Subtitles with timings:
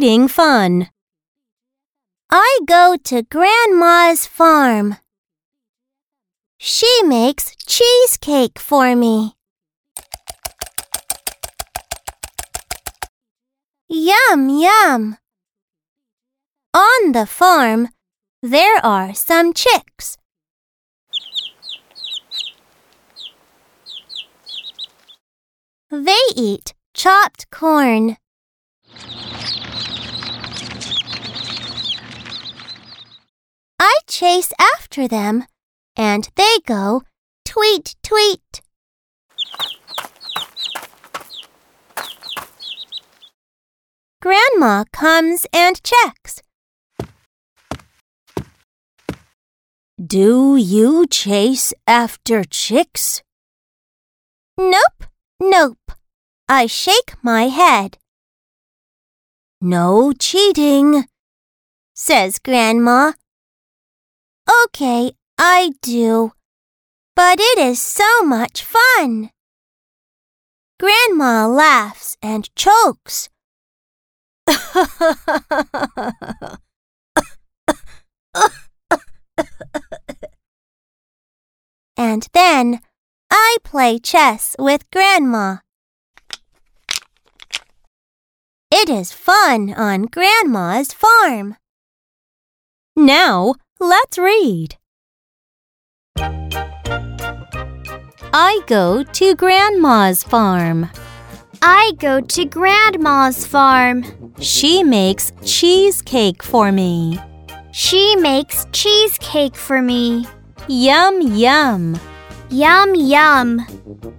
[0.00, 0.88] cheating fun.
[2.30, 4.96] I go to Grandma's farm.
[6.56, 9.34] She makes cheesecake for me.
[13.90, 15.18] Yum, yum.
[16.72, 17.88] On the farm,
[18.42, 20.16] there are some chicks.
[25.90, 28.16] They eat chopped corn.
[33.82, 35.46] I chase after them,
[35.96, 37.02] and they go
[37.44, 38.60] tweet, tweet.
[44.20, 46.42] Grandma comes and checks.
[49.98, 53.22] Do you chase after chicks?
[54.58, 55.04] Nope,
[55.40, 55.92] nope.
[56.48, 57.98] I shake my head.
[59.60, 61.06] No cheating,
[61.94, 63.12] says Grandma.
[64.50, 66.32] Okay, I do.
[67.14, 69.30] But it is so much fun.
[70.80, 73.28] Grandma laughs and chokes.
[81.96, 82.80] and then
[83.30, 85.58] I play chess with Grandma.
[88.72, 91.56] It is fun on Grandma's farm.
[92.96, 94.76] Now let's read.
[98.32, 100.90] I go to Grandma's farm.
[101.62, 104.04] I go to Grandma's farm.
[104.38, 107.18] She makes cheesecake for me.
[107.72, 110.26] She makes cheesecake for me.
[110.68, 111.98] Yum, yum.
[112.50, 113.66] Yum, yum.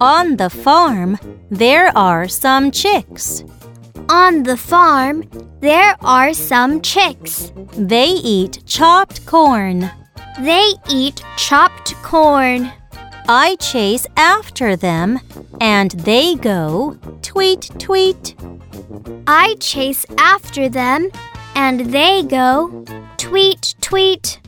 [0.00, 1.18] On the farm,
[1.50, 3.44] there are some chicks.
[4.12, 5.24] On the farm,
[5.60, 7.50] there are some chicks.
[7.72, 9.90] They eat chopped corn.
[10.38, 12.70] They eat chopped corn.
[13.26, 15.18] I chase after them,
[15.62, 18.34] and they go tweet, tweet.
[19.26, 21.08] I chase after them,
[21.54, 22.84] and they go
[23.16, 24.40] tweet, tweet.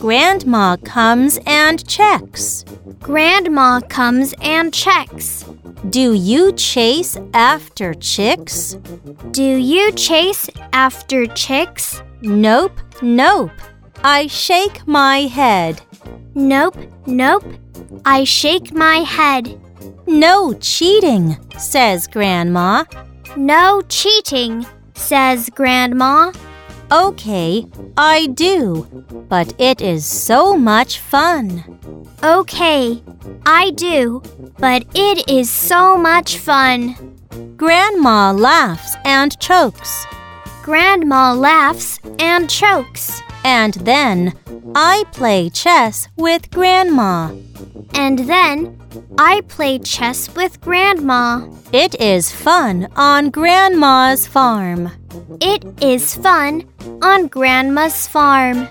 [0.00, 2.64] Grandma comes and checks.
[2.98, 5.44] Grandma comes and checks.
[5.90, 8.74] Do you chase after chicks?
[9.32, 12.02] Do you chase after chicks?
[12.22, 13.50] Nope, nope.
[14.02, 15.82] I shake my head.
[16.34, 17.44] Nope, nope.
[18.06, 19.60] I shake my head.
[20.06, 22.84] No cheating, says Grandma.
[23.36, 26.32] No cheating, says Grandma.
[26.92, 28.86] Okay, I do,
[29.28, 31.64] but it is so much fun.
[32.22, 33.02] Okay,
[33.46, 34.22] I do,
[34.58, 36.94] but it is so much fun.
[37.56, 40.06] Grandma laughs and chokes.
[40.62, 43.23] Grandma laughs and chokes.
[43.44, 44.32] And then
[44.74, 47.34] I play chess with Grandma.
[47.92, 48.80] And then
[49.18, 51.46] I play chess with Grandma.
[51.72, 54.90] It is fun on Grandma's farm.
[55.40, 56.64] It is fun
[57.02, 58.68] on Grandma's farm.